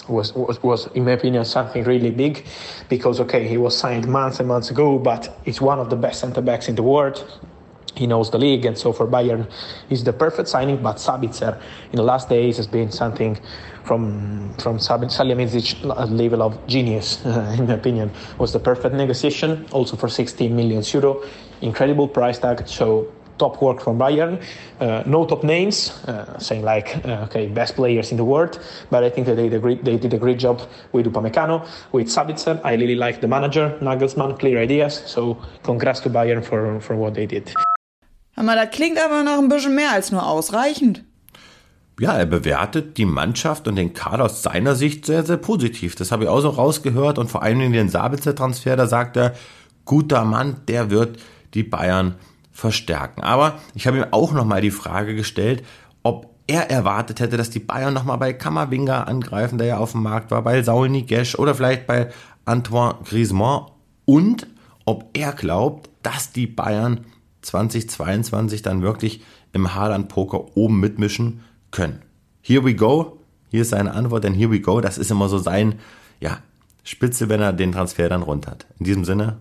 [0.09, 2.44] was, was, was, in my opinion, something really big
[2.88, 6.20] because, okay, he was signed months and months ago, but he's one of the best
[6.20, 7.40] centre backs in the world.
[7.94, 9.48] He knows the league, and so for Bayern,
[9.88, 10.83] he's the perfect signing.
[10.83, 11.61] But Sabitzer,
[11.92, 13.38] in the last days, has been something
[13.85, 19.66] from from Salihamidzic level of genius, uh, in my opinion, was the perfect negotiation.
[19.72, 21.22] Also for 16 million euro,
[21.61, 22.66] incredible price tag.
[22.66, 24.42] So top work from Bayern.
[24.80, 29.04] Uh, no top names, uh, saying like uh, okay best players in the world, but
[29.04, 32.09] I think that they did a great, they did a great job with Upamecano, with
[32.09, 32.61] Sabitzer.
[32.64, 35.02] I really like the manager Nagelsmann, clear ideas.
[35.07, 37.52] So congrats to Bayern for for what they did.
[38.37, 41.05] Aber das klingt aber noch ein bisschen mehr als nur ausreichend.
[42.01, 45.94] Ja, er bewertet die Mannschaft und den Kader aus seiner Sicht sehr, sehr positiv.
[45.94, 49.35] Das habe ich auch so rausgehört und vor allem in den Sabitzer-Transfer, da sagt er,
[49.85, 51.18] guter Mann, der wird
[51.55, 52.16] die Bayern
[52.51, 53.23] verstärken.
[53.23, 55.64] Aber ich habe ihm auch nochmal die Frage gestellt,
[56.03, 60.03] ob er erwartet hätte, dass die Bayern nochmal bei Kammerwinger angreifen, der ja auf dem
[60.03, 62.11] Markt war, bei Saul Niguez oder vielleicht bei
[62.44, 63.66] Antoine Griezmann
[64.05, 64.47] und
[64.85, 67.07] ob er glaubt, dass die Bayern
[67.44, 72.02] 2022 dann wirklich im Haaland-Poker oben mitmischen können.
[72.42, 73.18] Here we go.
[73.50, 75.76] Hier ist seine Antwort, denn here we go, das ist immer so sein,
[76.20, 76.38] ja,
[76.83, 78.66] Spitze, wenn er den Transfer dann runter hat.
[78.78, 79.38] In diesem Sinne,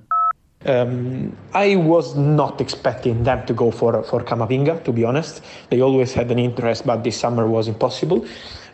[0.65, 5.43] Um, I was not expecting them to go for for Camavinga, to be honest.
[5.69, 8.23] They always had an interest, but this summer was impossible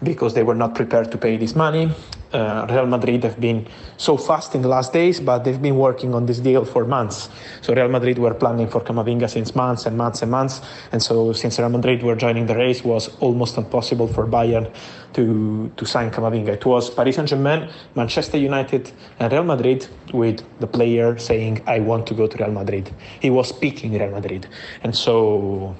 [0.03, 1.91] because they were not prepared to pay this money.
[2.31, 6.13] Uh, Real Madrid have been so fast in the last days, but they've been working
[6.13, 7.29] on this deal for months.
[7.61, 11.33] So Real Madrid were planning for Camavinga since months and months and months, and so
[11.33, 14.71] since Real Madrid were joining the race, was almost impossible for Bayern
[15.13, 16.49] to to sign Camavinga.
[16.49, 22.05] It was Paris Saint-Germain, Manchester United, and Real Madrid with the player saying, "I want
[22.07, 24.47] to go to Real Madrid." He was speaking Real Madrid,
[24.83, 25.75] and so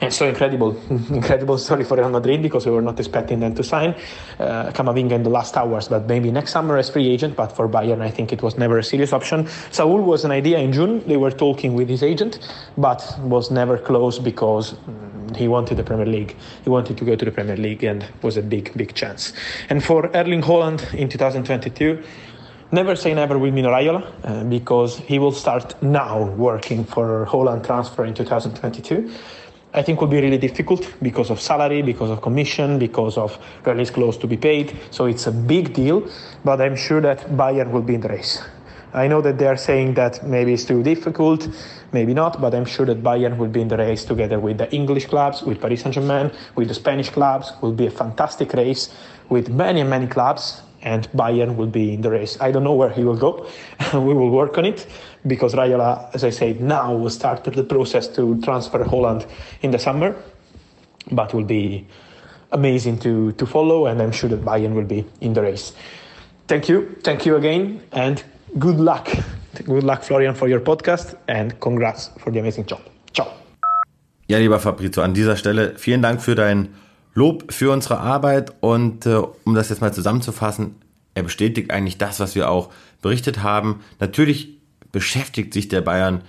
[0.00, 0.76] and so incredible,
[1.10, 3.94] incredible story for Real Madrid because we were not expecting them to sign
[4.38, 7.36] uh, Camavinga in the last hours, but maybe next summer as free agent.
[7.36, 9.48] But for Bayern, I think it was never a serious option.
[9.70, 11.06] Saul was an idea in June.
[11.06, 12.38] They were talking with his agent,
[12.76, 16.36] but was never close because mm, he wanted the Premier League.
[16.64, 19.32] He wanted to go to the Premier League and was a big, big chance.
[19.70, 22.02] And for Erling Holland in 2022,
[22.72, 27.64] never say never with Mino Raiola uh, because he will start now working for Holland
[27.64, 29.10] transfer in 2022.
[29.76, 33.90] I think will be really difficult because of salary, because of commission, because of release
[33.90, 34.74] clause to be paid.
[34.90, 36.08] So it's a big deal,
[36.46, 38.42] but I'm sure that Bayern will be in the race.
[38.94, 41.46] I know that they are saying that maybe it's too difficult,
[41.92, 44.74] maybe not, but I'm sure that Bayern will be in the race together with the
[44.74, 47.52] English clubs, with Paris Saint-Germain, with the Spanish clubs.
[47.60, 48.94] Will be a fantastic race
[49.28, 52.38] with many many clubs and Bayern will be in the race.
[52.40, 53.46] I don't know where he will go.
[53.92, 54.86] we will work on it
[55.26, 59.26] because Raiola, as I said, now started the process to transfer Holland
[59.62, 60.14] in the summer,
[61.10, 61.86] but will be
[62.52, 65.72] amazing to, to follow, and I'm sure that Bayern will be in the race.
[66.46, 68.22] Thank you, thank you again, and
[68.58, 69.08] good luck.
[69.64, 72.80] Good luck, Florian, for your podcast, and congrats for the amazing job.
[73.12, 73.32] Ciao.
[74.28, 76.68] Ja, lieber Fabrizio, an dieser Stelle vielen Dank für dein
[77.16, 80.74] Lob für unsere Arbeit und äh, um das jetzt mal zusammenzufassen,
[81.14, 83.80] er bestätigt eigentlich das, was wir auch berichtet haben.
[83.98, 84.58] Natürlich
[84.92, 86.20] beschäftigt sich der Bayern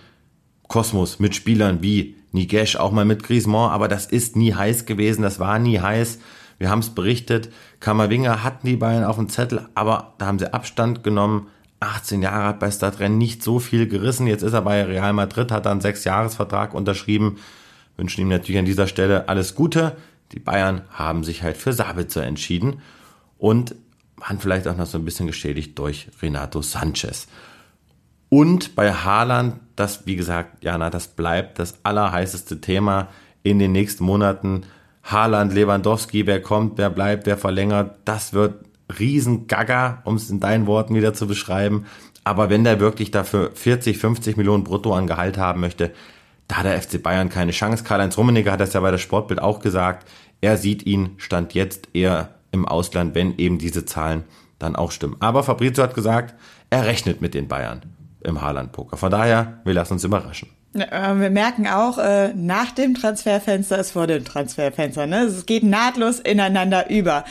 [0.70, 5.24] Kosmos mit Spielern wie Nigesh, auch mal mit Griezmann, aber das ist nie heiß gewesen,
[5.24, 6.20] das war nie heiß.
[6.58, 10.54] Wir haben es berichtet, Kammerwinger hatten die Bayern auf dem Zettel, aber da haben sie
[10.54, 11.48] Abstand genommen.
[11.82, 14.26] 18 Jahre hat bei Stadtrennen nicht so viel gerissen.
[14.26, 17.40] Jetzt ist er bei Real Madrid, hat dann sechs Jahresvertrag unterschrieben.
[17.98, 19.98] Wünschen ihm natürlich an dieser Stelle alles Gute.
[20.32, 22.82] Die Bayern haben sich halt für Sabitzer entschieden
[23.38, 23.76] und
[24.18, 27.28] waren vielleicht auch noch so ein bisschen geschädigt durch Renato Sanchez.
[28.30, 33.08] Und bei Haaland, das, wie gesagt, Jana, das bleibt das allerheißeste Thema
[33.44, 34.64] in den nächsten Monaten.
[35.04, 38.66] Haaland, Lewandowski, wer kommt, wer bleibt, wer verlängert, das wird
[39.00, 41.86] Riesengaga, um es in deinen Worten wieder zu beschreiben.
[42.24, 45.94] Aber wenn der wirklich dafür 40, 50 Millionen brutto an Gehalt haben möchte,
[46.48, 47.84] da hat der FC Bayern keine Chance.
[47.84, 50.08] Karl-Heinz Rummenigge hat das ja bei der Sportbild auch gesagt.
[50.42, 54.24] Er sieht ihn, stand jetzt eher im Ausland, wenn eben diese Zahlen
[54.60, 55.18] dann auch stimmen.
[55.20, 56.36] Aber Fabrizio hat gesagt,
[56.70, 57.82] er rechnet mit den Bayern
[58.24, 58.98] im Haaland-Poker.
[58.98, 60.50] Von daher, wir lassen uns überraschen.
[60.74, 65.08] Wir merken auch, äh, nach dem Transferfenster ist vor dem Transferfenster.
[65.08, 65.22] Ne?
[65.22, 67.24] Es geht nahtlos ineinander über.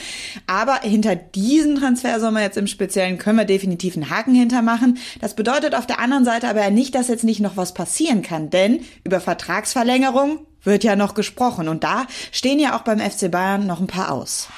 [0.46, 4.98] Aber hinter diesen Transfersommer jetzt im Speziellen können wir definitiv einen Haken hintermachen.
[5.20, 8.50] Das bedeutet auf der anderen Seite aber nicht, dass jetzt nicht noch was passieren kann.
[8.50, 11.68] Denn über Vertragsverlängerung wird ja noch gesprochen.
[11.68, 14.48] Und da stehen ja auch beim FC Bayern noch ein paar aus.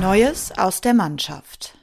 [0.00, 1.79] Neues aus der Mannschaft.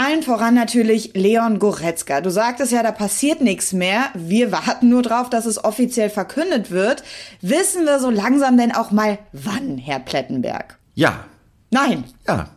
[0.00, 2.22] Allen voran natürlich Leon Goretzka.
[2.22, 4.04] Du sagtest ja, da passiert nichts mehr.
[4.14, 7.02] Wir warten nur drauf, dass es offiziell verkündet wird.
[7.42, 10.78] Wissen wir so langsam denn auch mal wann, Herr Plettenberg?
[10.94, 11.24] Ja.
[11.70, 12.04] Nein.
[12.26, 12.48] Ja.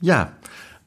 [0.00, 0.32] Ja.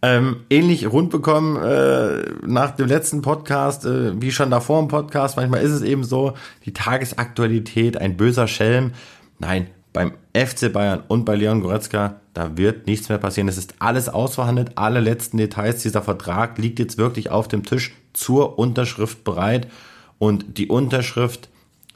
[0.01, 5.37] Ähm, ähnlich rund bekommen äh, nach dem letzten Podcast, äh, wie schon davor im Podcast.
[5.37, 6.33] Manchmal ist es eben so,
[6.65, 8.93] die Tagesaktualität, ein böser Schelm.
[9.37, 13.47] Nein, beim FC Bayern und bei Leon Goretzka, da wird nichts mehr passieren.
[13.47, 15.83] Es ist alles ausverhandelt, alle letzten Details.
[15.83, 19.67] Dieser Vertrag liegt jetzt wirklich auf dem Tisch zur Unterschrift bereit
[20.17, 21.49] und die Unterschrift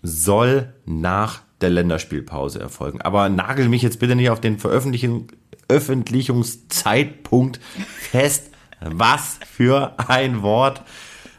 [0.03, 3.01] soll nach der Länderspielpause erfolgen.
[3.01, 5.31] Aber nagel mich jetzt bitte nicht auf den Veröffentlichung,
[5.67, 7.60] Öffentlichungszeitpunkt
[7.99, 8.51] fest.
[8.79, 10.83] Was für ein Wort,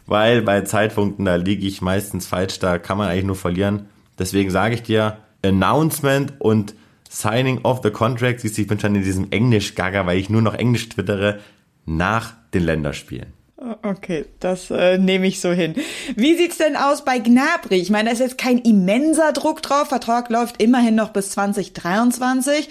[0.07, 3.87] weil bei Zeitpunkten, da liege ich meistens falsch, da kann man eigentlich nur verlieren.
[4.19, 5.19] Deswegen sage ich dir,
[5.49, 6.75] Announcement und
[7.09, 10.43] Signing of the Contract, siehst du, ich bin schon in diesem Englisch-Gaga, weil ich nur
[10.43, 11.41] noch Englisch twittere,
[11.87, 13.33] nach den Länderspielen.
[13.83, 15.75] Okay, das äh, nehme ich so hin.
[16.15, 17.77] Wie sieht's denn aus bei Gnabry?
[17.77, 19.89] Ich meine, da ist jetzt kein immenser Druck drauf.
[19.89, 22.69] Vertrag läuft immerhin noch bis 2023.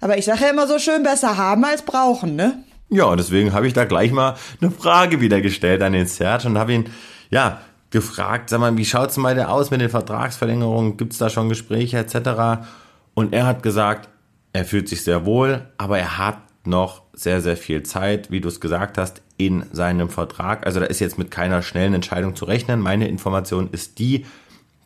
[0.00, 2.62] Aber ich sage ja immer so schön, besser haben als brauchen, ne?
[2.88, 6.58] Ja, deswegen habe ich da gleich mal eine Frage wieder gestellt an den Serge und
[6.58, 6.86] habe ihn,
[7.30, 7.60] ja,
[7.92, 10.96] gefragt, sag mal, wie schaut's denn bei aus mit den Vertragsverlängerungen?
[10.96, 12.66] Gibt's da schon Gespräche etc.?
[13.14, 14.08] Und er hat gesagt,
[14.52, 18.48] er fühlt sich sehr wohl, aber er hat noch sehr, sehr viel Zeit, wie du
[18.48, 20.66] es gesagt hast, in seinem Vertrag.
[20.66, 22.80] Also da ist jetzt mit keiner schnellen Entscheidung zu rechnen.
[22.80, 24.24] Meine Information ist die,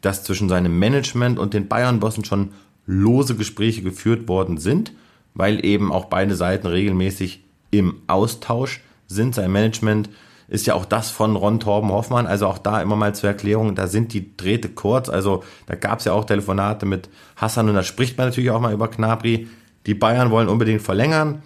[0.01, 2.53] dass zwischen seinem Management und den Bayern-Bossen schon
[2.87, 4.93] lose Gespräche geführt worden sind,
[5.35, 9.35] weil eben auch beide Seiten regelmäßig im Austausch sind.
[9.35, 10.09] Sein Management
[10.49, 13.75] ist ja auch das von Ron Torben Hoffmann, also auch da immer mal zur Erklärung,
[13.75, 17.75] da sind die Drähte kurz, also da gab es ja auch Telefonate mit Hassan und
[17.75, 19.49] da spricht man natürlich auch mal über Knabri.
[19.87, 21.43] Die Bayern wollen unbedingt verlängern.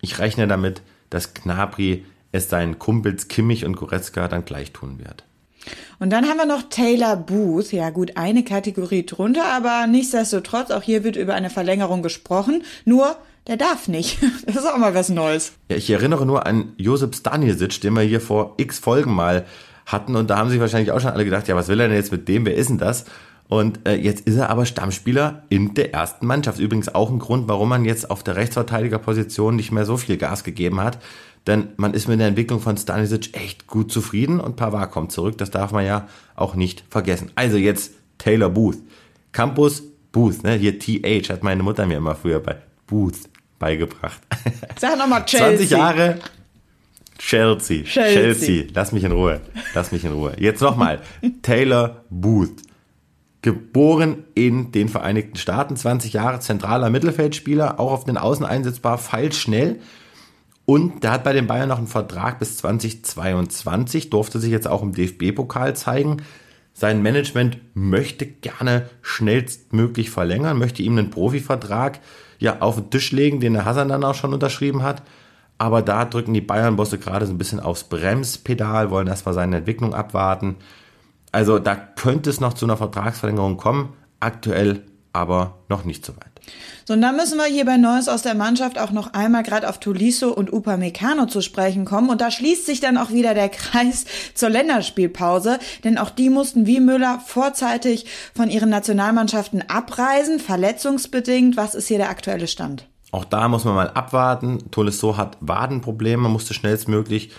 [0.00, 5.24] Ich rechne damit, dass Knabri es seinen Kumpels Kimmich und Goretzka dann gleich tun wird.
[5.98, 7.72] Und dann haben wir noch Taylor Booth.
[7.72, 12.62] Ja gut, eine Kategorie drunter, aber nichtsdestotrotz, auch hier wird über eine Verlängerung gesprochen.
[12.84, 13.16] Nur,
[13.48, 14.18] der darf nicht.
[14.46, 15.52] Das ist auch mal was Neues.
[15.70, 19.46] Ja, ich erinnere nur an Josip Stanisic, den wir hier vor x Folgen mal
[19.86, 20.16] hatten.
[20.16, 22.12] Und da haben sich wahrscheinlich auch schon alle gedacht, ja, was will er denn jetzt
[22.12, 22.46] mit dem?
[22.46, 23.04] Wer ist denn das?
[23.48, 26.60] Und äh, jetzt ist er aber Stammspieler in der ersten Mannschaft.
[26.60, 30.44] Übrigens auch ein Grund, warum man jetzt auf der Rechtsverteidigerposition nicht mehr so viel Gas
[30.44, 30.98] gegeben hat.
[31.46, 35.38] Denn man ist mit der Entwicklung von Stanisic echt gut zufrieden und Pavard kommt zurück.
[35.38, 36.06] Das darf man ja
[36.36, 37.30] auch nicht vergessen.
[37.34, 38.78] Also jetzt Taylor Booth.
[39.32, 39.82] Campus
[40.12, 40.54] Booth, ne?
[40.54, 42.56] Hier TH hat meine Mutter mir immer früher bei
[42.86, 44.20] Booth beigebracht.
[44.78, 45.68] Sag nochmal Chelsea.
[45.68, 46.18] 20 Jahre
[47.18, 47.82] Chelsea.
[47.82, 48.12] Chelsea.
[48.12, 48.64] Chelsea.
[48.74, 49.40] Lass mich in Ruhe.
[49.74, 50.34] Lass mich in Ruhe.
[50.38, 51.00] Jetzt nochmal.
[51.42, 52.62] Taylor Booth.
[53.42, 59.80] Geboren in den Vereinigten Staaten, 20 Jahre zentraler Mittelfeldspieler, auch auf den Außen einsetzbar, feilschnell.
[60.64, 64.82] Und der hat bei den Bayern noch einen Vertrag bis 2022, durfte sich jetzt auch
[64.82, 66.18] im DFB-Pokal zeigen.
[66.74, 72.00] Sein Management möchte gerne schnellstmöglich verlängern, möchte ihm einen Profivertrag
[72.38, 75.02] ja auf den Tisch legen, den der Hassan dann auch schon unterschrieben hat.
[75.58, 79.92] Aber da drücken die Bayern-Bosse gerade so ein bisschen aufs Bremspedal, wollen erstmal seine Entwicklung
[79.92, 80.56] abwarten.
[81.32, 83.92] Also da könnte es noch zu einer Vertragsverlängerung kommen.
[84.20, 86.38] Aktuell aber noch nicht so weit.
[86.84, 89.68] So, und dann müssen wir hier bei Neues aus der Mannschaft auch noch einmal gerade
[89.68, 92.08] auf Tuliso und Upamecano zu sprechen kommen.
[92.08, 96.66] Und da schließt sich dann auch wieder der Kreis zur Länderspielpause, denn auch die mussten
[96.66, 101.56] wie Müller vorzeitig von ihren Nationalmannschaften abreisen, verletzungsbedingt.
[101.56, 102.88] Was ist hier der aktuelle Stand?
[103.10, 104.70] Auch da muss man mal abwarten.
[104.70, 107.30] Tolisso hat Wadenprobleme, musste schnellstmöglich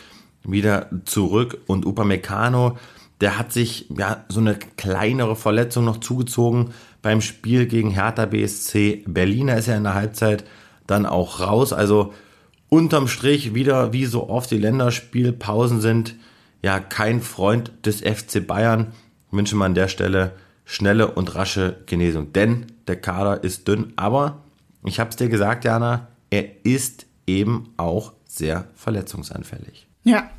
[0.43, 2.77] wieder zurück und Upamecano,
[3.21, 9.03] der hat sich ja so eine kleinere Verletzung noch zugezogen beim Spiel gegen Hertha BSC
[9.07, 10.43] Berliner ist er in der Halbzeit
[10.87, 11.73] dann auch raus.
[11.73, 12.13] Also
[12.69, 16.15] unterm Strich wieder wie so oft die Länderspielpausen sind
[16.61, 18.87] ja kein Freund des FC Bayern.
[19.31, 20.33] Wünsche man an der Stelle
[20.65, 24.43] schnelle und rasche Genesung, denn der Kader ist dünn, aber
[24.85, 29.87] ich habe es dir gesagt, Jana, er ist eben auch sehr verletzungsanfällig.
[30.03, 30.29] Ja.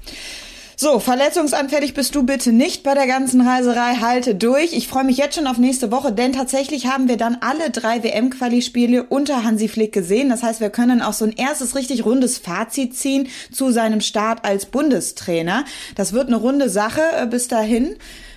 [0.83, 3.97] So, verletzungsanfällig bist du bitte nicht bei der ganzen Reiserei.
[3.97, 4.73] Halte durch.
[4.73, 8.03] Ich freue mich jetzt schon auf nächste Woche, denn tatsächlich haben wir dann alle drei
[8.03, 10.31] WM-Quali-Spiele unter Hansi Flick gesehen.
[10.31, 14.47] Das heißt, wir können auch so ein erstes richtig rundes Fazit ziehen zu seinem Start
[14.47, 15.66] als Bundestrainer.
[15.97, 17.97] Das wird eine runde Sache äh, bis dahin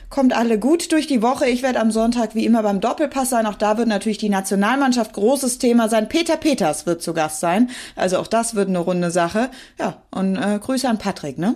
[0.10, 1.48] kommt alle gut durch die Woche.
[1.48, 3.48] Ich werde am Sonntag wie immer beim Doppelpass sein.
[3.48, 6.08] Auch da wird natürlich die Nationalmannschaft großes Thema sein.
[6.10, 7.72] Peter Peters wird zu Gast sein.
[7.96, 9.50] Also auch das wird eine runde Sache.
[9.80, 11.56] Ja, und äh, Grüße an Patrick, ne?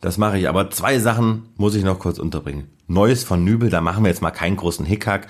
[0.00, 2.68] Das mache ich, aber zwei Sachen muss ich noch kurz unterbringen.
[2.86, 5.28] Neues von Nübel, da machen wir jetzt mal keinen großen Hickhack.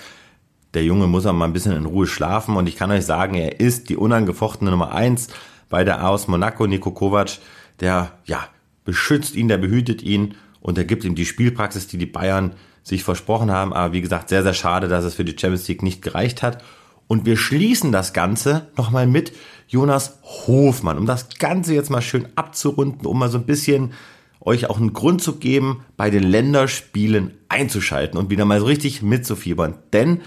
[0.74, 3.34] Der Junge muss auch mal ein bisschen in Ruhe schlafen und ich kann euch sagen,
[3.34, 5.28] er ist die unangefochtene Nummer eins
[5.68, 7.38] bei der aus Monaco, Niko Kovac.
[7.80, 8.46] Der, ja,
[8.84, 12.54] beschützt ihn, der behütet ihn und er gibt ihm die Spielpraxis, die die Bayern
[12.84, 13.72] sich versprochen haben.
[13.72, 16.62] Aber wie gesagt, sehr, sehr schade, dass es für die Champions League nicht gereicht hat.
[17.08, 19.32] Und wir schließen das Ganze nochmal mit
[19.66, 23.92] Jonas Hofmann, um das Ganze jetzt mal schön abzurunden, um mal so ein bisschen
[24.40, 29.02] euch auch einen Grund zu geben, bei den Länderspielen einzuschalten und wieder mal so richtig
[29.02, 29.74] mitzufiebern.
[29.92, 30.22] Denn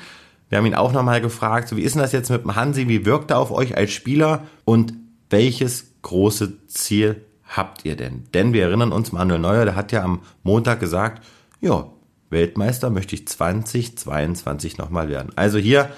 [0.50, 2.88] wir haben ihn auch nochmal gefragt, so wie ist denn das jetzt mit dem Hansi,
[2.88, 4.94] wie wirkt er auf euch als Spieler und
[5.30, 8.26] welches große Ziel habt ihr denn?
[8.34, 11.26] Denn wir erinnern uns, Manuel Neuer, der hat ja am Montag gesagt,
[11.60, 11.88] ja,
[12.30, 15.32] Weltmeister möchte ich 2022 nochmal werden.
[15.36, 15.90] Also hier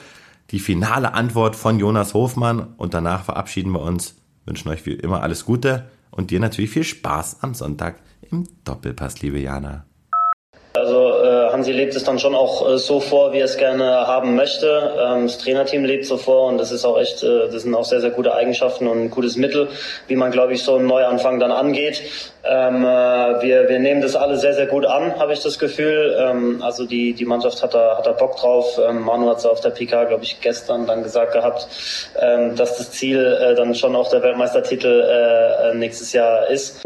[0.51, 5.21] die finale Antwort von Jonas Hofmann und danach verabschieden wir uns, wünschen euch wie immer
[5.21, 8.01] alles Gute und dir natürlich viel Spaß am Sonntag
[8.31, 9.85] im Doppelpass, liebe Jana.
[11.55, 14.67] Hansi lebt es dann schon auch äh, so vor, wie er es gerne haben möchte.
[14.99, 17.85] Ähm, das Trainerteam lebt so vor und das ist auch echt, äh, das sind auch
[17.85, 19.69] sehr, sehr gute Eigenschaften und ein gutes Mittel,
[20.07, 22.01] wie man, glaube ich, so einen Neuanfang dann angeht.
[22.43, 22.87] Ähm, äh,
[23.41, 26.17] wir, wir nehmen das alle sehr, sehr gut an, habe ich das Gefühl.
[26.19, 28.77] Ähm, also die, die Mannschaft hat da, hat da Bock drauf.
[28.91, 31.67] Manu hat es auf der PK, glaube ich, gestern dann gesagt gehabt,
[32.55, 36.85] dass das Ziel dann schon auch der Weltmeistertitel nächstes Jahr ist.